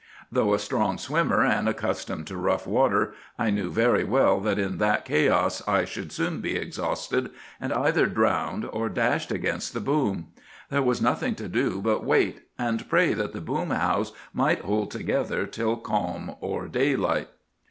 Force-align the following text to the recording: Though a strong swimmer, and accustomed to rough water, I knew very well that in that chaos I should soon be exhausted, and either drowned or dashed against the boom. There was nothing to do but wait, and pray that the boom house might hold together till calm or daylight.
Though 0.31 0.55
a 0.55 0.57
strong 0.57 0.97
swimmer, 0.97 1.43
and 1.45 1.69
accustomed 1.69 2.25
to 2.25 2.35
rough 2.35 2.65
water, 2.65 3.13
I 3.37 3.51
knew 3.51 3.69
very 3.69 4.03
well 4.03 4.39
that 4.39 4.57
in 4.57 4.79
that 4.79 5.05
chaos 5.05 5.61
I 5.67 5.85
should 5.85 6.11
soon 6.11 6.39
be 6.41 6.55
exhausted, 6.55 7.29
and 7.59 7.71
either 7.71 8.07
drowned 8.07 8.65
or 8.65 8.89
dashed 8.89 9.31
against 9.31 9.75
the 9.75 9.79
boom. 9.79 10.29
There 10.71 10.81
was 10.81 11.03
nothing 11.03 11.35
to 11.35 11.47
do 11.47 11.83
but 11.83 12.03
wait, 12.03 12.41
and 12.57 12.89
pray 12.89 13.13
that 13.13 13.33
the 13.33 13.41
boom 13.41 13.69
house 13.69 14.11
might 14.33 14.61
hold 14.61 14.89
together 14.89 15.45
till 15.45 15.75
calm 15.77 16.33
or 16.39 16.67
daylight. 16.67 17.27